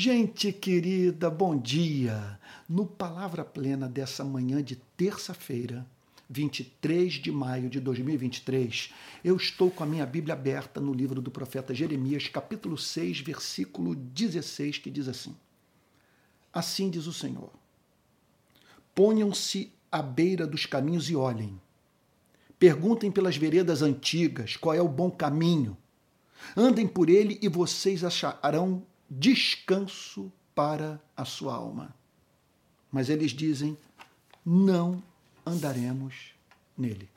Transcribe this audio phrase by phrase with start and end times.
[0.00, 2.38] Gente querida, bom dia!
[2.68, 5.84] No Palavra Plena dessa manhã de terça-feira,
[6.30, 11.32] 23 de maio de 2023, eu estou com a minha Bíblia aberta no livro do
[11.32, 15.34] profeta Jeremias, capítulo 6, versículo 16, que diz assim:
[16.52, 17.50] Assim diz o Senhor:
[18.94, 21.60] Ponham-se à beira dos caminhos e olhem.
[22.56, 25.76] Perguntem pelas veredas antigas qual é o bom caminho.
[26.56, 31.94] Andem por ele e vocês acharão descanso para a sua alma.
[32.90, 33.76] Mas eles dizem:
[34.44, 35.02] não
[35.44, 36.32] andaremos
[36.76, 37.08] nele.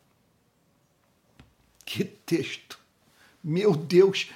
[1.86, 2.80] Que texto!
[3.44, 4.30] Meu Deus,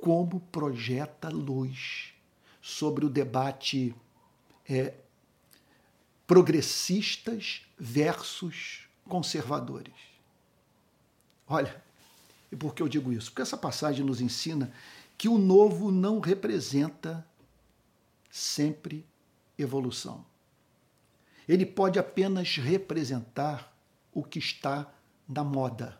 [0.00, 2.12] como projeta luz
[2.60, 3.94] sobre o debate
[4.68, 4.94] é,
[6.26, 9.94] progressistas versus conservadores.
[11.46, 11.82] Olha,
[12.50, 13.30] e por que eu digo isso?
[13.30, 14.72] Porque essa passagem nos ensina
[15.22, 17.24] que o novo não representa
[18.28, 19.06] sempre
[19.56, 20.26] evolução.
[21.46, 23.72] Ele pode apenas representar
[24.12, 24.92] o que está
[25.28, 25.96] na moda.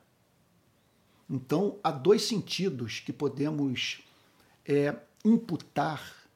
[1.31, 4.03] Então, há dois sentidos que podemos
[4.67, 6.29] é, imputar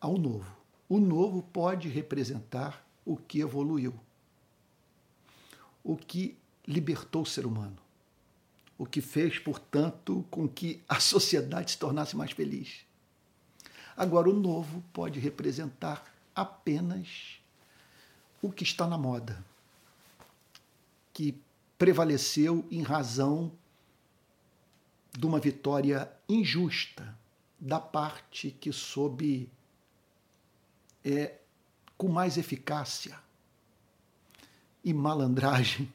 [0.00, 0.56] ao novo.
[0.88, 3.92] O novo pode representar o que evoluiu,
[5.82, 7.76] o que libertou o ser humano,
[8.78, 12.86] o que fez, portanto, com que a sociedade se tornasse mais feliz.
[13.96, 17.40] Agora, o novo pode representar apenas
[18.40, 19.44] o que está na moda,
[21.12, 21.36] que
[21.76, 23.50] prevaleceu em razão
[25.12, 27.16] de uma vitória injusta
[27.58, 29.50] da parte que soube
[31.04, 31.34] é,
[31.96, 33.18] com mais eficácia
[34.84, 35.92] e malandragem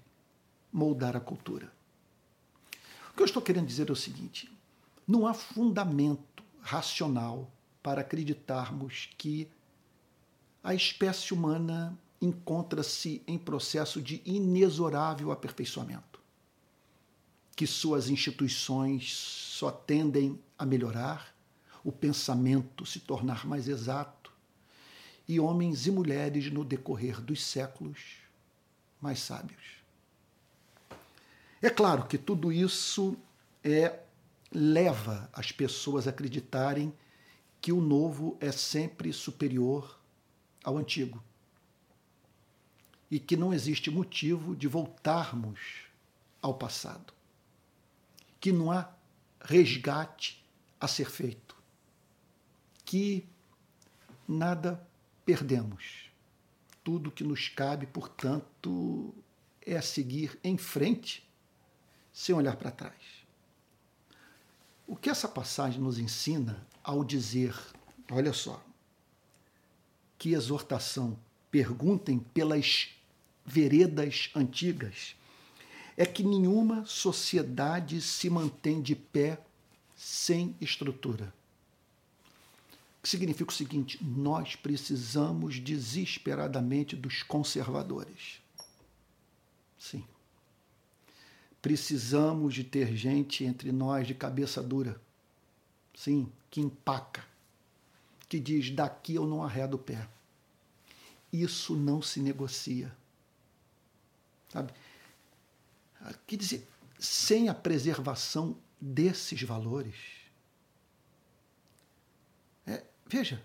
[0.71, 1.71] moldar a cultura.
[3.13, 4.51] O que eu estou querendo dizer é o seguinte:
[5.07, 7.49] não há fundamento racional
[7.83, 9.47] para acreditarmos que
[10.63, 16.19] a espécie humana encontra-se em processo de inexorável aperfeiçoamento,
[17.55, 21.35] que suas instituições só tendem a melhorar,
[21.83, 24.31] o pensamento se tornar mais exato
[25.27, 27.99] e homens e mulheres no decorrer dos séculos
[28.99, 29.82] mais sábios.
[31.63, 33.15] É claro que tudo isso
[33.63, 34.01] é
[34.51, 36.93] leva as pessoas a acreditarem
[37.61, 39.97] que o novo é sempre superior
[40.61, 41.23] ao antigo.
[43.09, 45.85] E que não existe motivo de voltarmos
[46.41, 47.13] ao passado.
[48.41, 48.91] Que não há
[49.39, 50.43] resgate
[50.81, 51.55] a ser feito.
[52.83, 53.25] Que
[54.27, 54.85] nada
[55.23, 56.09] perdemos.
[56.83, 59.15] Tudo que nos cabe, portanto,
[59.61, 61.25] é seguir em frente
[62.13, 62.93] sem olhar para trás.
[64.87, 67.57] O que essa passagem nos ensina ao dizer,
[68.11, 68.63] olha só,
[70.19, 71.17] que exortação,
[71.49, 72.89] perguntem pelas
[73.45, 75.15] veredas antigas,
[75.97, 79.43] é que nenhuma sociedade se mantém de pé
[79.95, 81.33] sem estrutura.
[83.01, 88.41] Que significa o seguinte: nós precisamos desesperadamente dos conservadores.
[89.77, 90.03] Sim.
[91.63, 95.01] Precisamos de ter gente entre nós de cabeça dura
[95.95, 97.25] sim, que empaca,
[98.27, 100.07] que diz: daqui eu não arredo o pé.
[101.31, 102.95] Isso não se negocia.
[104.49, 104.73] Sabe?
[106.27, 106.67] Quer dizer,
[106.99, 109.95] sem a preservação desses valores.
[112.67, 113.41] É, veja,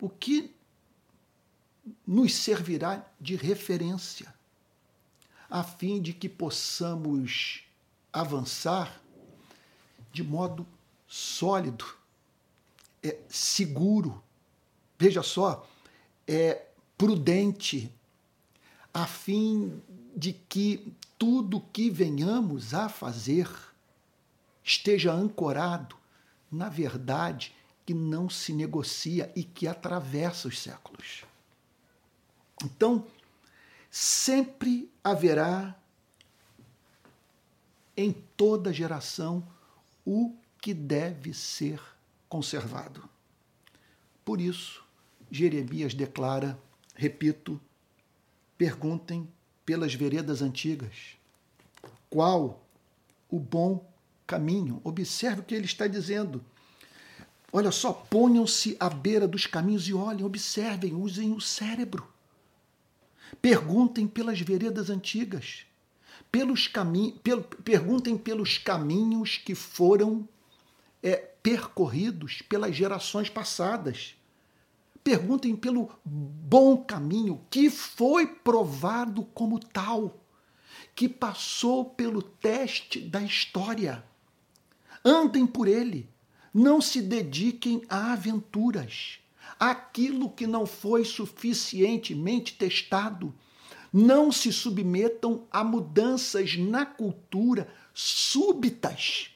[0.00, 0.52] o que
[2.06, 4.34] nos servirá de referência,
[5.50, 7.64] a fim de que possamos
[8.12, 9.00] avançar
[10.12, 10.66] de modo
[11.06, 11.84] sólido,
[13.02, 14.22] é seguro,
[14.98, 15.68] veja só,
[16.26, 16.66] é
[16.96, 17.92] prudente,
[18.92, 19.82] a fim
[20.14, 23.48] de que tudo que venhamos a fazer
[24.62, 25.96] esteja ancorado
[26.50, 27.54] na verdade
[27.86, 31.24] que não se negocia e que atravessa os séculos.
[32.64, 33.06] Então,
[33.90, 35.76] sempre haverá
[37.96, 39.46] em toda geração
[40.06, 41.80] o que deve ser
[42.28, 43.08] conservado.
[44.24, 44.84] Por isso,
[45.30, 46.58] Jeremias declara,
[46.94, 47.60] repito,
[48.56, 49.28] perguntem
[49.66, 51.16] pelas veredas antigas.
[52.08, 52.64] Qual
[53.28, 53.88] o bom
[54.26, 54.80] caminho?
[54.84, 56.44] Observe o que ele está dizendo.
[57.52, 62.08] Olha só, ponham-se à beira dos caminhos e olhem, observem, usem o cérebro.
[63.40, 65.66] Perguntem pelas veredas antigas.
[66.30, 70.28] Pelos caminhos, pel, perguntem pelos caminhos que foram
[71.02, 74.16] é, percorridos pelas gerações passadas.
[75.02, 80.22] Perguntem pelo bom caminho que foi provado como tal,
[80.94, 84.04] que passou pelo teste da história.
[85.04, 86.08] Andem por ele,
[86.52, 89.20] não se dediquem a aventuras,
[89.58, 93.34] aquilo que não foi suficientemente testado.
[93.92, 99.30] Não se submetam a mudanças na cultura súbitas.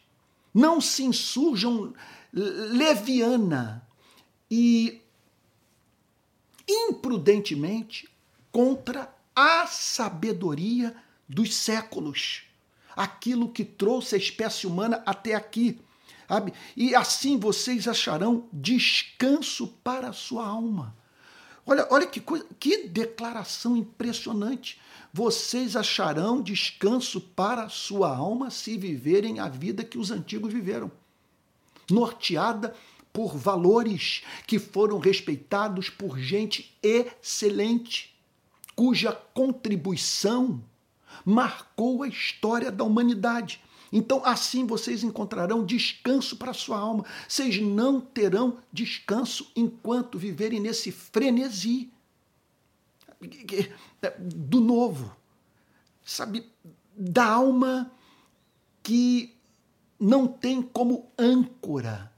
[0.52, 1.92] Não se insurjam
[2.32, 3.86] leviana
[4.50, 5.00] e
[6.68, 8.08] imprudentemente
[8.50, 10.94] contra a sabedoria
[11.28, 12.42] dos séculos,
[12.94, 15.80] aquilo que trouxe a espécie humana até aqui.
[16.76, 20.94] E assim vocês acharão descanso para a sua alma.
[21.66, 24.78] Olha, olha que coisa, que declaração impressionante.
[25.12, 30.90] Vocês acharão descanso para a sua alma se viverem a vida que os antigos viveram,
[31.90, 32.74] norteada
[33.12, 38.14] por valores que foram respeitados por gente excelente,
[38.74, 40.60] cuja contribuição
[41.24, 43.62] marcou a história da humanidade.
[43.96, 47.04] Então, assim vocês encontrarão descanso para a sua alma.
[47.28, 51.92] Vocês não terão descanso enquanto viverem nesse frenesi
[54.18, 55.16] do novo,
[56.04, 56.44] sabe?
[56.96, 57.92] Da alma
[58.82, 59.32] que
[59.98, 62.12] não tem como âncora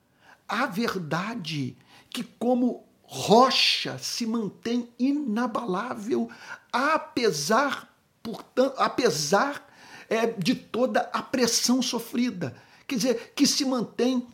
[0.48, 1.76] a verdade
[2.08, 6.30] que, como rocha, se mantém inabalável,
[6.72, 9.65] apesar, portanto, apesar
[10.08, 12.56] é, de toda a pressão sofrida.
[12.86, 14.26] Quer dizer, que se mantém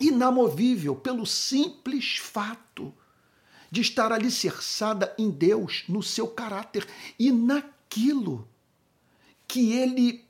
[0.00, 2.92] inamovível pelo simples fato
[3.70, 6.86] de estar alicerçada em Deus, no seu caráter
[7.18, 8.48] e naquilo
[9.46, 10.24] que ele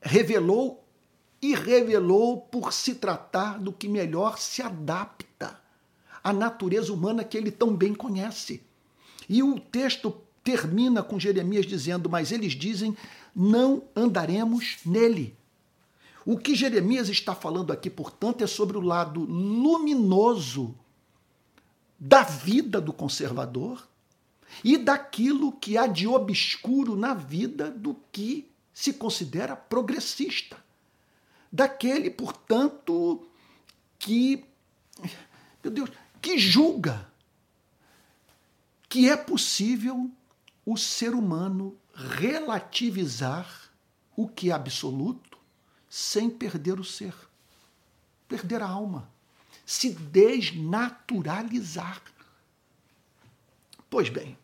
[0.00, 0.84] revelou
[1.42, 5.60] e revelou por se tratar do que melhor se adapta
[6.22, 8.62] à natureza humana que ele tão bem conhece.
[9.28, 10.14] E o texto
[10.44, 12.96] termina com Jeremias dizendo: Mas eles dizem,
[13.34, 15.36] não andaremos nele.
[16.24, 20.74] O que Jeremias está falando aqui, portanto, é sobre o lado luminoso
[21.98, 23.86] da vida do conservador
[24.64, 30.56] e daquilo que há de obscuro na vida do que se considera progressista
[31.52, 33.26] daquele, portanto,
[33.98, 34.44] que,
[35.62, 35.90] meu Deus,
[36.22, 37.10] que julga
[38.88, 40.10] que é possível
[40.66, 41.76] o ser humano
[42.08, 43.70] relativizar
[44.16, 45.38] o que é absoluto
[45.88, 47.14] sem perder o ser,
[48.28, 49.10] perder a alma,
[49.66, 52.00] se desnaturalizar.
[53.88, 54.38] Pois bem,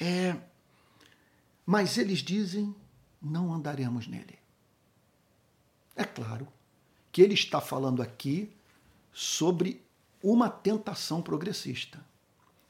[0.00, 0.36] é,
[1.66, 2.74] mas eles dizem:
[3.20, 4.38] não andaremos nele.
[5.94, 6.48] É claro
[7.10, 8.50] que ele está falando aqui
[9.12, 9.82] sobre
[10.22, 12.02] uma tentação progressista,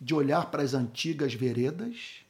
[0.01, 2.22] de olhar para as antigas veredas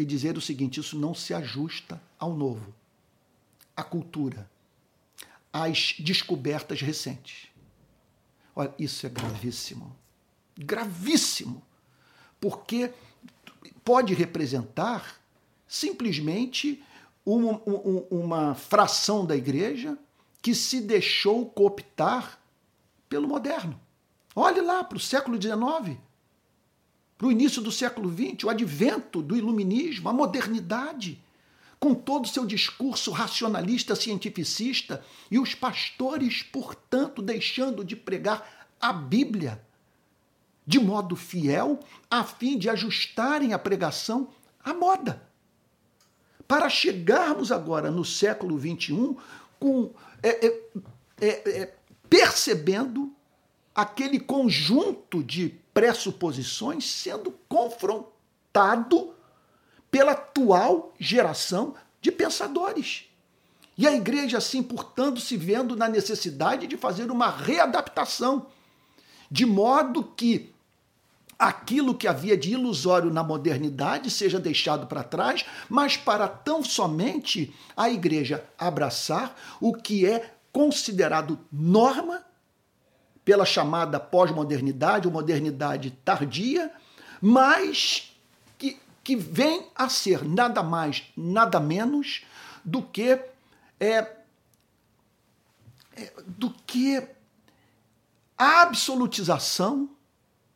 [0.00, 2.72] e dizer o seguinte: isso não se ajusta ao novo,
[3.76, 4.48] à cultura,
[5.52, 7.48] às descobertas recentes.
[8.54, 9.96] Olha, isso é gravíssimo.
[10.56, 11.62] Gravíssimo.
[12.40, 12.92] Porque
[13.84, 15.20] pode representar
[15.66, 16.82] simplesmente
[17.26, 17.60] uma,
[18.10, 19.98] uma, fração da igreja
[20.40, 22.38] que se deixou cooptar
[23.08, 23.78] pelo moderno.
[24.34, 25.98] Olhe lá para o século XIX,
[27.18, 31.20] para o início do século XX, o advento do iluminismo, a modernidade,
[31.80, 38.92] com todo o seu discurso racionalista, cientificista, e os pastores, portanto, deixando de pregar a
[38.92, 39.60] Bíblia
[40.64, 44.28] de modo fiel, a fim de ajustarem a pregação
[44.62, 45.22] à moda.
[46.46, 49.16] Para chegarmos agora no século XXI
[49.58, 49.90] com
[50.22, 50.60] é, é,
[51.20, 51.28] é,
[51.62, 51.74] é,
[52.08, 53.12] percebendo
[53.74, 59.14] aquele conjunto de pressuposições sendo confrontado
[59.88, 63.04] pela atual geração de pensadores.
[63.76, 68.48] E a igreja, assim, portanto, se vendo na necessidade de fazer uma readaptação,
[69.30, 70.52] de modo que
[71.38, 77.54] aquilo que havia de ilusório na modernidade seja deixado para trás, mas para tão somente
[77.76, 82.24] a igreja abraçar o que é considerado norma
[83.28, 86.72] pela chamada pós-modernidade ou modernidade tardia,
[87.20, 88.10] mas
[88.56, 92.24] que, que vem a ser nada mais, nada menos
[92.64, 93.30] do que é,
[93.80, 94.20] é
[96.26, 97.06] do que
[98.38, 99.90] a absolutização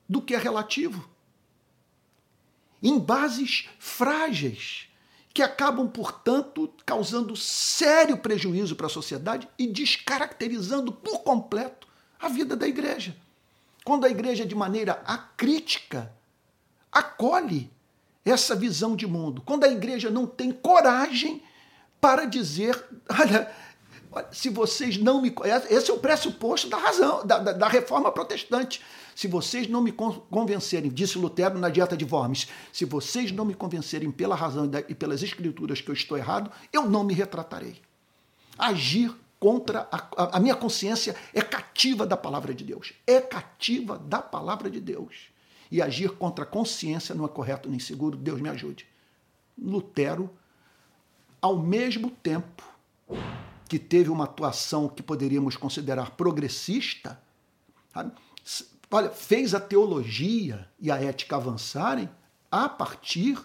[0.09, 1.07] do que é relativo.
[2.83, 4.89] Em bases frágeis,
[5.35, 11.92] que acabam, portanto, causando sério prejuízo para a sociedade e descaracterizando por completo
[12.23, 13.17] a vida da igreja.
[13.85, 16.13] Quando a igreja, de maneira acrítica,
[16.91, 17.71] acolhe
[18.25, 19.43] essa visão de mundo.
[19.45, 21.43] Quando a igreja não tem coragem
[22.01, 23.53] para dizer: olha,
[24.31, 25.35] se vocês não me.
[25.69, 28.81] Esse é o pressuposto da razão, da, da, da reforma protestante.
[29.15, 33.55] Se vocês não me convencerem, disse Lutero na Dieta de Worms, se vocês não me
[33.55, 37.77] convencerem pela razão e pelas escrituras que eu estou errado, eu não me retratarei.
[38.59, 42.93] Agir contra a, a, minha consciência é cativa da palavra de Deus.
[43.07, 45.29] É cativa da palavra de Deus.
[45.71, 48.17] E agir contra a consciência não é correto nem seguro.
[48.17, 48.87] Deus me ajude.
[49.59, 50.31] Lutero,
[51.41, 52.63] ao mesmo tempo
[53.69, 57.21] que teve uma atuação que poderíamos considerar progressista,
[57.93, 58.13] sabe?
[58.91, 62.09] olha, fez a teologia e a ética avançarem
[62.51, 63.39] a partir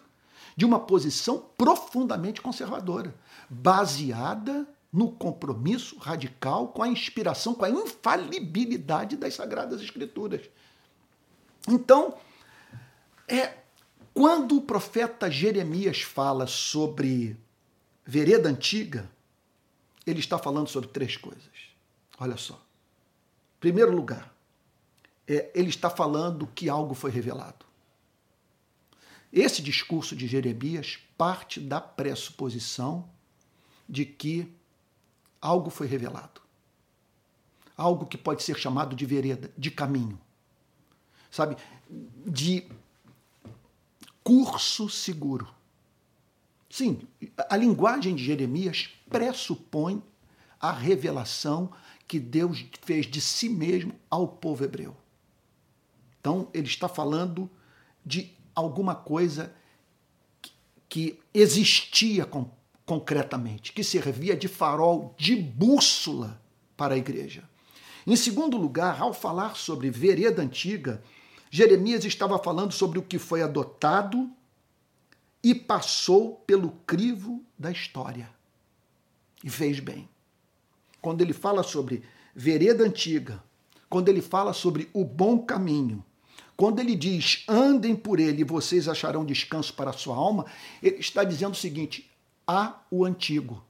[0.56, 3.16] de uma posição profundamente conservadora,
[3.50, 10.50] baseada no compromisso radical com a inspiração, com a infalibilidade das Sagradas Escrituras.
[11.68, 12.18] Então,
[13.28, 13.54] é
[14.14, 17.38] quando o profeta Jeremias fala sobre
[18.04, 19.12] vereda antiga,
[20.08, 21.44] ele está falando sobre três coisas.
[22.18, 22.56] Olha só.
[22.56, 24.34] Em primeiro lugar,
[25.28, 27.66] é, ele está falando que algo foi revelado.
[29.32, 33.08] Esse discurso de Jeremias parte da pressuposição
[33.88, 34.52] de que
[35.42, 36.42] algo foi revelado.
[37.76, 40.20] Algo que pode ser chamado de vereda, de caminho.
[41.30, 41.58] Sabe?
[42.26, 42.68] De
[44.24, 45.48] curso seguro.
[46.70, 47.02] Sim,
[47.50, 50.04] a linguagem de Jeremias pressupõe
[50.60, 51.72] a revelação
[52.08, 54.96] que Deus fez de si mesmo ao povo hebreu.
[56.20, 57.50] Então, ele está falando
[58.06, 59.54] de alguma coisa
[60.90, 62.50] que existia com,
[62.88, 66.42] concretamente, que servia de farol, de bússola
[66.78, 67.44] para a igreja.
[68.08, 71.04] Em segundo lugar, ao falar sobre vereda antiga,
[71.52, 74.32] Jeremias estava falando sobre o que foi adotado
[75.44, 78.30] e passou pelo crivo da história.
[79.44, 80.08] E fez bem.
[81.02, 82.04] Quando ele fala sobre
[82.34, 83.44] vereda antiga,
[83.90, 86.04] quando ele fala sobre o bom caminho,
[86.56, 90.46] quando ele diz andem por ele e vocês acharão descanso para a sua alma,
[90.82, 92.07] ele está dizendo o seguinte:
[92.48, 93.64] há o antigo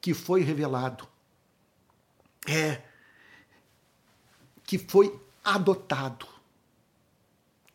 [0.00, 1.06] que foi revelado,
[2.46, 2.82] é
[4.64, 6.26] que foi adotado,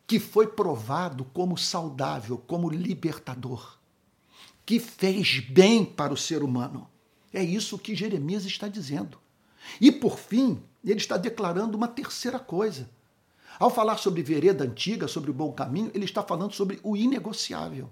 [0.06, 3.78] que foi provado como saudável, como libertador,
[4.66, 6.88] que fez bem para o ser humano.
[7.32, 9.18] É isso que Jeremias está dizendo.
[9.80, 12.88] E por fim, ele está declarando uma terceira coisa
[13.58, 17.90] ao falar sobre vereda antiga, sobre o bom caminho, ele está falando sobre o inegociável.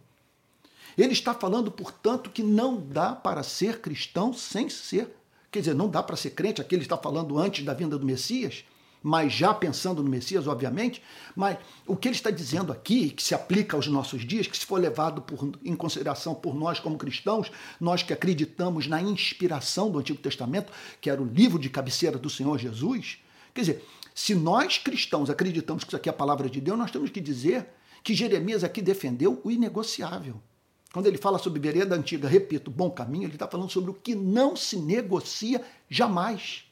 [0.97, 5.15] Ele está falando, portanto, que não dá para ser cristão sem ser,
[5.50, 8.07] quer dizer, não dá para ser crente, aqui ele está falando antes da vinda do
[8.07, 8.65] Messias,
[9.03, 11.03] mas já pensando no Messias, obviamente,
[11.37, 14.67] mas o que ele está dizendo aqui, que se aplica aos nossos dias, que se
[14.67, 17.50] for levado por, em consideração por nós como cristãos,
[17.81, 22.29] nós que acreditamos na inspiração do Antigo Testamento, que era o livro de cabeceira do
[22.31, 23.19] Senhor Jesus,
[23.55, 23.85] quer dizer,
[24.15, 27.21] se nós cristãos acreditamos que isso aqui é a palavra de Deus, nós temos que
[27.21, 27.69] dizer
[28.03, 30.41] que Jeremias aqui defendeu o inegociável.
[30.93, 34.14] Quando ele fala sobre vereda antiga, repito, bom caminho, ele está falando sobre o que
[34.14, 36.64] não se negocia jamais.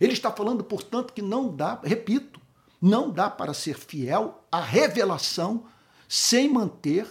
[0.00, 2.40] Ele está falando, portanto, que não dá, repito,
[2.80, 5.64] não dá para ser fiel à revelação
[6.08, 7.06] sem manter,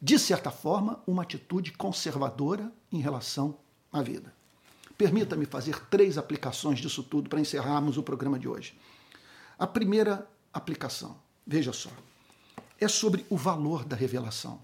[0.00, 3.56] de certa forma, uma atitude conservadora em relação
[3.92, 4.34] à vida.
[4.98, 8.74] Permita-me fazer três aplicações disso tudo para encerrarmos o programa de hoje.
[9.58, 11.90] A primeira aplicação, veja só,
[12.80, 14.60] é sobre o valor da revelação.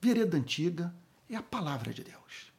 [0.00, 0.94] Vereda antiga
[1.28, 2.52] é a palavra de Deus.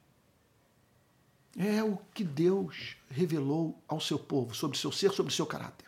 [1.58, 5.88] É o que Deus revelou ao seu povo, sobre seu ser, sobre seu caráter.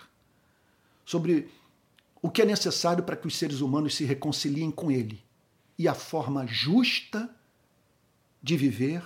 [1.06, 1.50] Sobre
[2.22, 5.24] o que é necessário para que os seres humanos se reconciliem com Ele
[5.78, 7.34] e a forma justa
[8.42, 9.04] de viver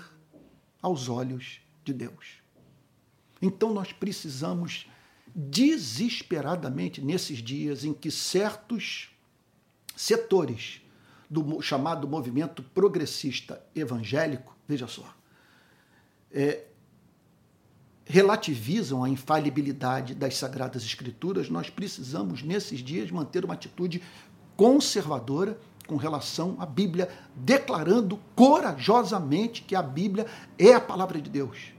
[0.81, 2.41] aos olhos de Deus.
[3.41, 4.87] Então nós precisamos
[5.33, 9.09] desesperadamente nesses dias em que certos
[9.95, 10.81] setores
[11.29, 15.13] do chamado movimento progressista evangélico, veja só,
[16.31, 16.65] é,
[18.05, 24.01] relativizam a infalibilidade das Sagradas Escrituras, nós precisamos, nesses dias, manter uma atitude
[24.55, 30.25] conservadora com relação à Bíblia, declarando corajosamente que a Bíblia
[30.57, 31.73] é a palavra de Deus.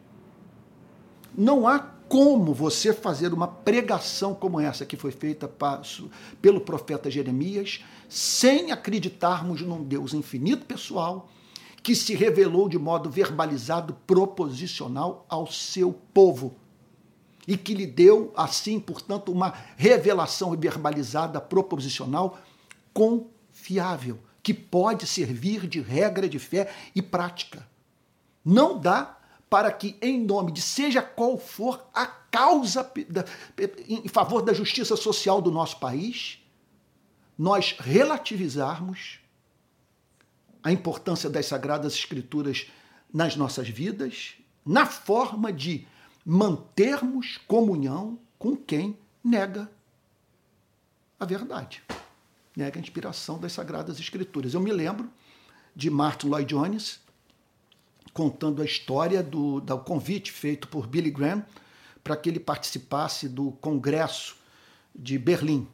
[1.36, 5.50] Não há como você fazer uma pregação como essa que foi feita
[6.40, 11.28] pelo profeta Jeremias, sem acreditarmos num Deus infinito pessoal
[11.82, 16.56] que se revelou de modo verbalizado, proposicional ao seu povo.
[17.46, 22.38] e que lhe deu, assim, portanto, uma revelação verbalizada proposicional
[22.92, 27.66] confiável, que pode servir de regra de fé e prática.
[28.44, 29.15] Não dá
[29.56, 32.92] para que, em nome de seja qual for a causa
[33.88, 36.44] em favor da justiça social do nosso país,
[37.38, 39.18] nós relativizarmos
[40.62, 42.70] a importância das Sagradas Escrituras
[43.10, 45.88] nas nossas vidas, na forma de
[46.22, 49.70] mantermos comunhão com quem nega
[51.18, 51.82] a verdade,
[52.54, 54.52] nega a inspiração das Sagradas Escrituras.
[54.52, 55.10] Eu me lembro
[55.74, 57.05] de Martin Lloyd Jones
[58.16, 61.44] contando a história do, do convite feito por Billy Graham
[62.02, 64.38] para que ele participasse do Congresso
[64.94, 65.68] de Berlim.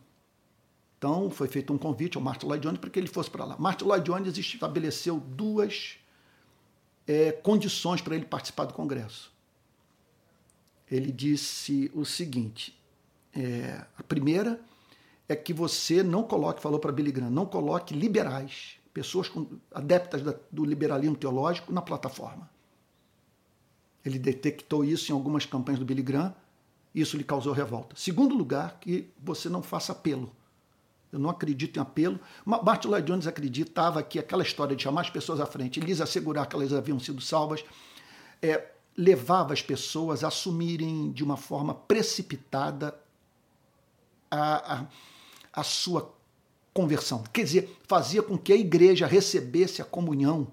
[0.98, 3.56] Então, foi feito um convite ao Martin Lloyd Jones para que ele fosse para lá.
[3.60, 5.98] Martin Lloyd Jones estabeleceu duas
[7.06, 9.32] é, condições para ele participar do Congresso.
[10.90, 12.76] Ele disse o seguinte:
[13.32, 14.60] é, a primeira
[15.28, 20.22] é que você não coloque, falou para Billy Graham, não coloque liberais, pessoas com, adeptas
[20.22, 22.50] da, do liberalismo teológico na plataforma.
[24.04, 26.34] Ele detectou isso em algumas campanhas do Billy Graham,
[26.94, 27.96] isso lhe causou revolta.
[27.96, 30.30] Segundo lugar, que você não faça apelo.
[31.10, 32.18] Eu não acredito em apelo.
[32.44, 36.00] Martin Lloyd Jones acreditava que aquela história de chamar as pessoas à frente e lhes
[36.00, 37.64] assegurar que elas haviam sido salvas
[38.42, 42.98] é, levava as pessoas a assumirem de uma forma precipitada
[44.30, 44.86] a, a,
[45.52, 46.12] a sua
[46.72, 47.22] conversão.
[47.32, 50.48] Quer dizer, fazia com que a igreja recebesse a comunhão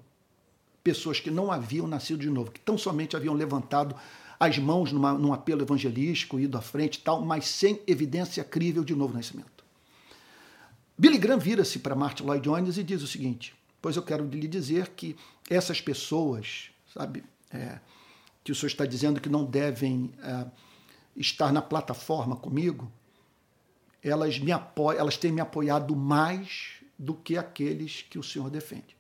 [0.84, 3.96] pessoas que não haviam nascido de novo, que tão somente haviam levantado
[4.40, 8.84] as mãos numa, num apelo evangelístico, ido à frente e tal, mas sem evidência crível
[8.84, 9.64] de novo nascimento.
[10.98, 14.48] Billy Graham vira-se para Martin Lloyd Jones e diz o seguinte: Pois eu quero lhe
[14.48, 15.16] dizer que
[15.50, 17.80] essas pessoas, sabe, é,
[18.44, 20.46] que o senhor está dizendo que não devem é,
[21.16, 22.92] estar na plataforma comigo,
[24.03, 28.97] elas me apoiam, elas têm me apoiado mais do que aqueles que o senhor defende.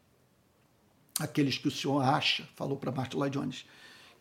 [1.19, 3.65] Aqueles que o senhor acha, falou para Martin Lloyd Jones,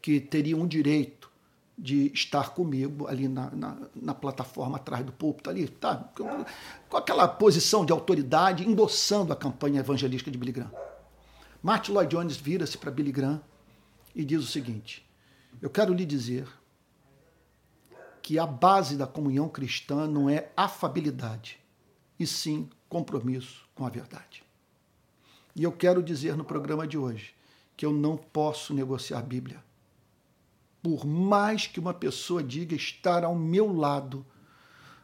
[0.03, 1.31] que teriam um direito
[1.79, 6.11] de estar comigo ali na, na, na, plataforma atrás do púlpito, ali, tá?
[6.17, 10.73] Com aquela posição de autoridade, endossando a campanha evangelística de Billy Graham.
[11.63, 13.41] Martin Lloyd Jones vira-se para Billy Graham
[14.13, 15.09] e diz o seguinte:
[15.63, 16.49] Eu quero lhe dizer
[18.29, 21.59] que a base da comunhão cristã não é afabilidade,
[22.21, 24.45] e sim compromisso com a verdade.
[25.57, 27.33] E eu quero dizer no programa de hoje
[27.75, 29.65] que eu não posso negociar a Bíblia
[30.83, 34.27] por mais que uma pessoa diga estar ao meu lado,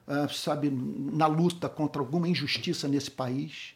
[0.07, 3.75] uh, sabe, na luta contra alguma injustiça nesse país,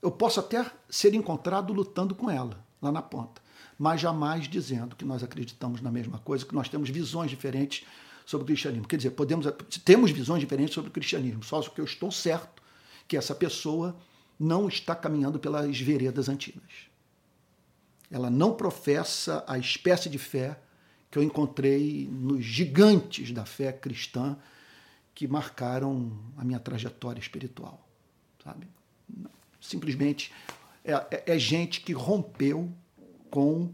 [0.00, 3.42] eu posso até ser encontrado lutando com ela, lá na ponta,
[3.76, 7.84] mas jamais dizendo que nós acreditamos na mesma coisa, que nós temos visões diferentes
[8.30, 8.86] sobre o cristianismo.
[8.86, 9.44] Quer dizer, podemos,
[9.84, 12.62] temos visões diferentes sobre o cristianismo, só que eu estou certo
[13.08, 13.96] que essa pessoa
[14.38, 16.88] não está caminhando pelas veredas antigas.
[18.08, 20.56] Ela não professa a espécie de fé
[21.10, 24.38] que eu encontrei nos gigantes da fé cristã
[25.12, 27.84] que marcaram a minha trajetória espiritual,
[28.44, 28.68] sabe?
[29.60, 30.32] Simplesmente
[30.84, 32.72] é, é, é gente que rompeu
[33.28, 33.72] com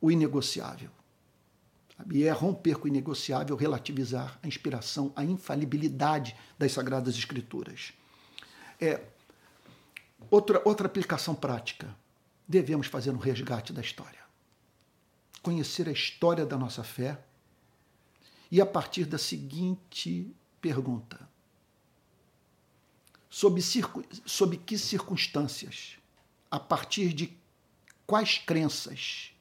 [0.00, 0.90] o inegociável.
[2.12, 7.92] E é romper com o inegociável relativizar a inspiração, a infalibilidade das Sagradas Escrituras.
[8.80, 9.02] É,
[10.30, 11.94] outra, outra aplicação prática.
[12.46, 14.18] Devemos fazer um resgate da história
[15.42, 17.18] conhecer a história da nossa fé
[18.50, 20.30] e a partir da seguinte
[20.60, 21.28] pergunta:
[23.30, 23.60] sob,
[24.26, 25.96] sob que circunstâncias,
[26.50, 27.36] a partir de
[28.06, 29.32] quais crenças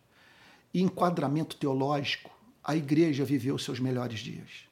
[0.74, 2.37] e enquadramento teológico
[2.68, 4.68] a igreja viveu seus melhores dias?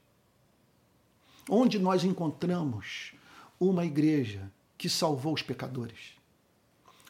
[1.50, 3.14] Onde nós encontramos
[3.58, 6.18] uma igreja que salvou os pecadores,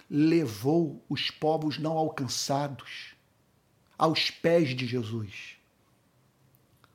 [0.07, 3.15] levou os povos não alcançados
[3.97, 5.57] aos pés de Jesus,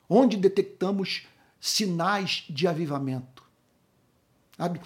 [0.07, 1.27] onde detectamos
[1.59, 3.43] sinais de avivamento,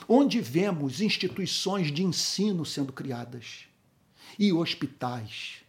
[0.07, 3.67] onde vemos instituições de ensino sendo criadas
[4.39, 5.64] e hospitais.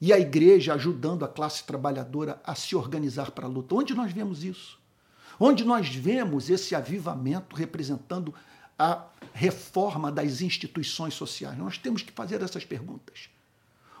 [0.00, 3.74] E a igreja ajudando a classe trabalhadora a se organizar para a luta.
[3.74, 4.78] Onde nós vemos isso?
[5.38, 8.34] Onde nós vemos esse avivamento representando
[8.78, 11.56] a reforma das instituições sociais?
[11.56, 13.30] Nós temos que fazer essas perguntas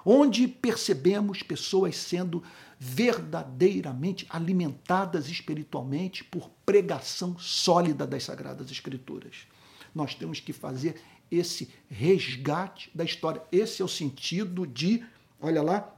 [0.08, 2.40] onde percebemos pessoas sendo
[2.78, 9.48] verdadeiramente alimentadas espiritualmente por pregação sólida das Sagradas Escrituras.
[9.92, 13.42] Nós temos que fazer esse resgate da história.
[13.50, 15.04] Esse é o sentido de,
[15.40, 15.96] olha lá,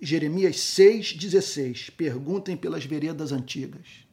[0.00, 1.92] Jeremias 6,16.
[1.92, 4.04] Perguntem pelas veredas antigas.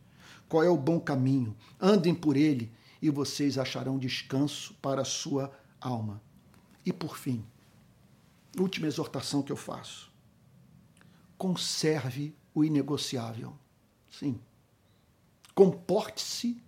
[0.47, 1.57] Qual é o bom caminho?
[1.79, 6.21] Andem por ele e vocês acharão descanso para a sua alma.
[6.85, 7.43] E por fim,
[8.57, 10.11] última exortação que eu faço.
[11.37, 13.57] Conserve o inegociável.
[14.11, 14.39] Sim.
[15.55, 16.61] Comporte-se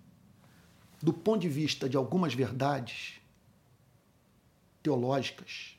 [1.01, 3.19] do ponto de vista de algumas verdades
[4.81, 5.77] teológicas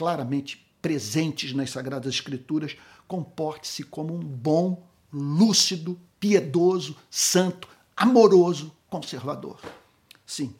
[0.00, 2.74] claramente presentes nas Sagradas Escrituras,
[3.06, 4.82] comporte-se como um bom,
[5.12, 9.60] lúcido, piedoso, santo, amoroso conservador.
[10.24, 10.54] Sim.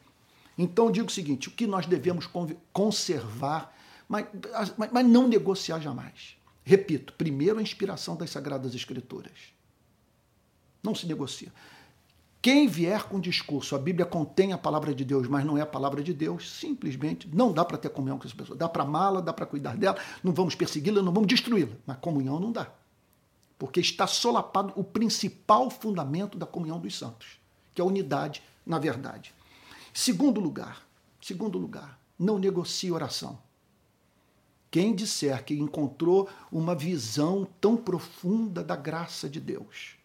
[0.59, 2.29] Então digo o seguinte: o que nós devemos
[2.70, 3.74] conservar,
[4.07, 4.26] mas,
[4.92, 6.37] mas não negociar jamais.
[6.62, 9.55] Repito, primeiro a inspiração das Sagradas Escrituras.
[10.83, 11.50] Não se negocia.
[12.42, 15.66] Quem vier com discurso, a Bíblia contém a palavra de Deus, mas não é a
[15.66, 18.57] palavra de Deus, simplesmente não dá para ter comunhão com essa pessoa.
[18.57, 22.40] Dá para amá-la, dá para cuidar dela, não vamos persegui-la, não vamos destruí-la, mas comunhão
[22.40, 22.72] não dá.
[23.59, 27.38] Porque está solapado o principal fundamento da comunhão dos santos,
[27.74, 29.35] que é a unidade na verdade.
[29.92, 30.87] Segundo lugar,
[31.20, 33.38] segundo lugar, não negocie oração.
[34.70, 40.00] Quem disser que encontrou uma visão tão profunda da graça de Deus,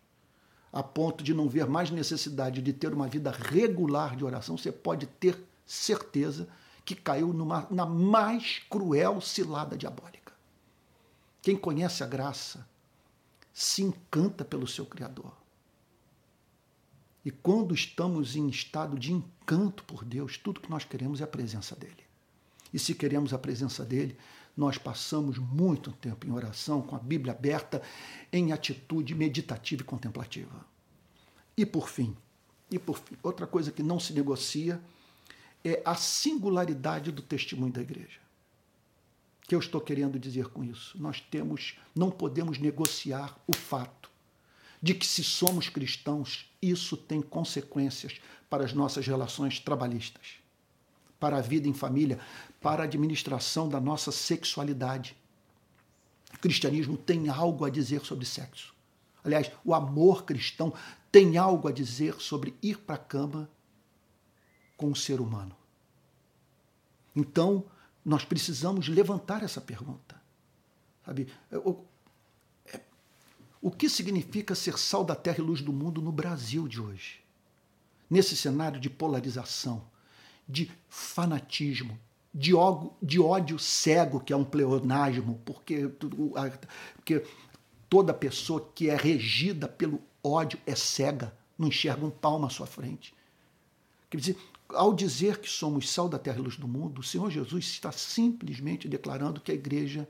[0.75, 4.73] a ponto de não ver mais necessidade de ter uma vida regular de oração, você
[4.73, 6.49] pode ter certeza
[6.83, 10.33] que caiu numa, na mais cruel cilada diabólica.
[11.41, 12.67] Quem conhece a graça
[13.53, 15.31] se encanta pelo seu Criador.
[17.23, 21.27] E quando estamos em estado de encanto por Deus, tudo que nós queremos é a
[21.27, 22.03] presença dele.
[22.73, 24.17] E se queremos a presença dele,
[24.55, 27.81] nós passamos muito tempo em oração, com a Bíblia aberta,
[28.31, 30.65] em atitude meditativa e contemplativa.
[31.57, 32.15] E por fim,
[32.71, 34.81] e por fim, outra coisa que não se negocia
[35.63, 38.19] é a singularidade do testemunho da igreja.
[39.43, 40.99] O que eu estou querendo dizer com isso?
[40.99, 44.09] Nós temos, não podemos negociar o fato
[44.81, 50.44] de que se somos cristãos, isso tem consequências para as nossas relações trabalhistas
[51.19, 52.19] para a vida em família,
[52.61, 55.15] para a administração da nossa sexualidade.
[56.33, 58.73] O cristianismo tem algo a dizer sobre sexo.
[59.23, 60.73] Aliás, o amor cristão
[61.11, 63.49] tem algo a dizer sobre ir para a cama
[64.77, 65.55] com o ser humano.
[67.15, 67.65] Então,
[68.03, 70.21] nós precisamos levantar essa pergunta.
[71.05, 71.27] Sabe?
[71.51, 71.83] O,
[72.67, 72.81] é,
[73.61, 77.23] o que significa ser sal da terra e luz do mundo no Brasil de hoje?
[78.09, 79.87] Nesse cenário de polarização,
[80.47, 81.97] de fanatismo,
[82.33, 87.23] de ódio, cego, que é um pleonasmo, porque, porque
[87.89, 92.67] toda pessoa que é regida pelo ódio é cega, não enxerga um palmo à sua
[92.67, 93.13] frente.
[94.09, 94.37] Quer dizer,
[94.69, 97.91] ao dizer que somos sal da terra e luz do mundo, o Senhor Jesus está
[97.91, 100.07] simplesmente declarando que a igreja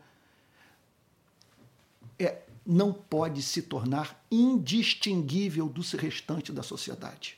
[2.17, 7.37] é, não pode se tornar indistinguível do restante da sociedade.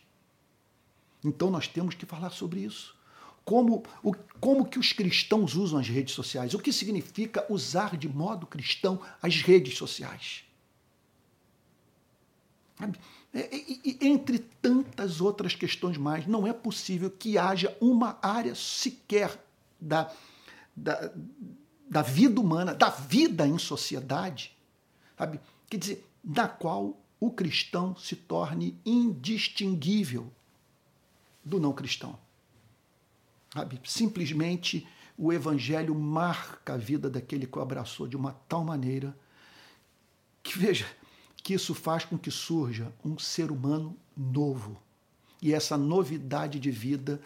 [1.23, 2.95] Então nós temos que falar sobre isso.
[3.43, 6.53] Como, o, como que os cristãos usam as redes sociais?
[6.53, 10.43] O que significa usar de modo cristão as redes sociais?
[13.33, 19.41] É, e, entre tantas outras questões mais, não é possível que haja uma área sequer
[19.79, 20.11] da,
[20.75, 21.11] da,
[21.89, 24.55] da vida humana, da vida em sociedade,
[25.17, 25.39] sabe?
[25.69, 30.31] quer dizer, na qual o cristão se torne indistinguível
[31.47, 32.17] do não cristão.
[33.83, 39.17] Simplesmente o evangelho marca a vida daquele que o abraçou de uma tal maneira
[40.43, 40.85] que, veja,
[41.37, 44.77] que isso faz com que surja um ser humano novo.
[45.41, 47.21] E essa novidade de vida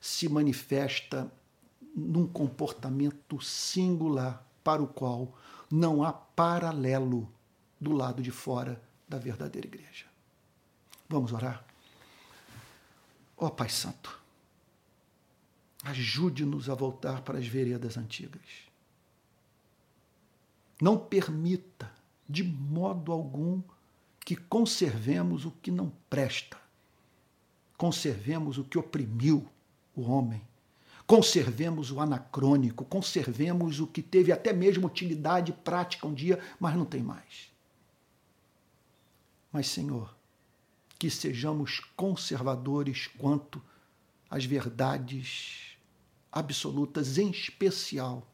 [0.00, 1.30] se manifesta
[1.94, 5.32] num comportamento singular para o qual
[5.70, 7.30] não há paralelo
[7.80, 10.06] do lado de fora da verdadeira igreja.
[11.08, 11.64] Vamos orar?
[13.36, 14.18] Ó oh, Pai Santo,
[15.84, 18.66] ajude-nos a voltar para as veredas antigas.
[20.80, 21.90] Não permita,
[22.28, 23.62] de modo algum,
[24.24, 26.58] que conservemos o que não presta.
[27.76, 29.46] Conservemos o que oprimiu
[29.94, 30.42] o homem.
[31.06, 36.84] Conservemos o anacrônico, conservemos o que teve até mesmo utilidade prática um dia, mas não
[36.84, 37.52] tem mais.
[39.52, 40.15] Mas, Senhor,
[40.98, 43.62] que sejamos conservadores quanto
[44.30, 45.76] às verdades
[46.32, 48.26] absolutas, em especial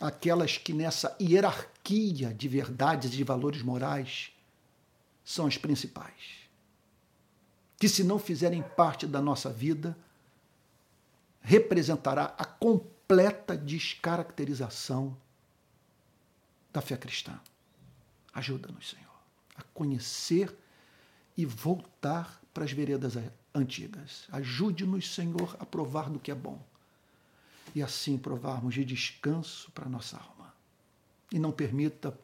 [0.00, 4.32] aquelas que nessa hierarquia de verdades e de valores morais
[5.24, 6.44] são as principais.
[7.78, 9.96] Que se não fizerem parte da nossa vida,
[11.40, 15.16] representará a completa descaracterização
[16.72, 17.38] da fé cristã.
[18.32, 19.13] Ajuda-nos, Senhor,
[19.54, 20.54] a conhecer
[21.36, 23.14] e voltar para as veredas
[23.54, 24.26] antigas.
[24.30, 26.60] Ajude-nos, Senhor, a provar do que é bom
[27.74, 30.54] e assim provarmos de descanso para nossa alma.
[31.32, 32.16] E não permita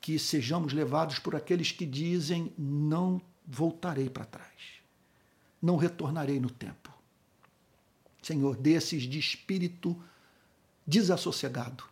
[0.00, 4.80] que sejamos levados por aqueles que dizem: não voltarei para trás,
[5.60, 6.92] não retornarei no tempo.
[8.22, 10.00] Senhor, desses de espírito
[10.86, 11.84] desassossegado,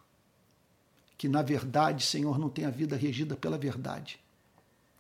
[1.17, 4.21] que na verdade, Senhor, não tem a vida regida pela verdade.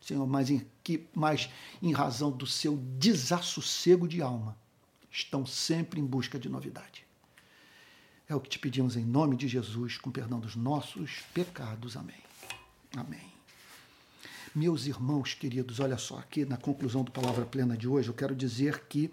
[0.06, 1.50] Senhor, mas em, que, mas
[1.82, 4.56] em razão do seu desassossego de alma,
[5.10, 7.04] estão sempre em busca de novidade.
[8.28, 11.96] É o que te pedimos em nome de Jesus, com perdão dos nossos pecados.
[11.96, 12.22] Amém.
[12.96, 13.32] Amém.
[14.54, 18.34] Meus irmãos queridos, olha só, aqui na conclusão do Palavra Plena de hoje, eu quero
[18.34, 19.10] dizer que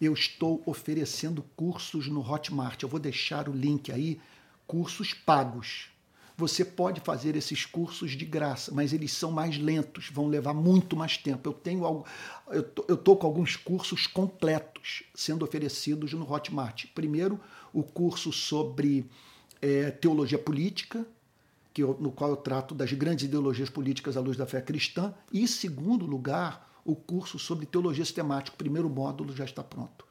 [0.00, 2.82] eu estou oferecendo cursos no Hotmart.
[2.82, 4.18] Eu vou deixar o link aí,
[4.66, 5.90] cursos pagos.
[6.40, 10.96] Você pode fazer esses cursos de graça, mas eles são mais lentos, vão levar muito
[10.96, 11.46] mais tempo.
[11.46, 12.06] Eu tenho algo,
[12.48, 16.86] eu tô, eu tô com alguns cursos completos sendo oferecidos no Hotmart.
[16.94, 17.38] Primeiro,
[17.74, 19.04] o curso sobre
[19.60, 21.06] é, teologia política,
[21.74, 25.12] que eu, no qual eu trato das grandes ideologias políticas à luz da fé cristã,
[25.30, 28.54] e, segundo lugar, o curso sobre teologia sistemática.
[28.54, 30.06] O primeiro módulo já está pronto.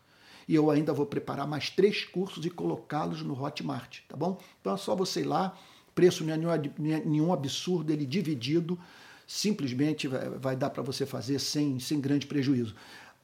[0.48, 4.40] E eu ainda vou preparar mais três cursos e colocá-los no Hotmart, tá bom?
[4.62, 5.58] Então é só você ir lá,
[5.96, 6.58] preço não é
[7.06, 8.80] nenhum absurdo, ele dividido,
[9.28, 12.76] simplesmente vai, vai dar para você fazer sem, sem grande prejuízo.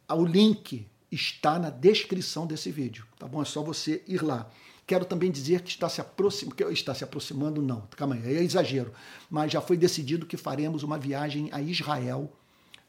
[0.09, 3.41] O link está na descrição desse vídeo, tá bom?
[3.41, 4.49] É só você ir lá.
[4.85, 8.93] Quero também dizer que está se aproximando, está se aproximando, não, calma aí, é exagero,
[9.29, 12.31] mas já foi decidido que faremos uma viagem a Israel,